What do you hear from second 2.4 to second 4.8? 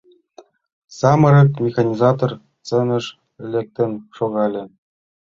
сценыш лектын шогале.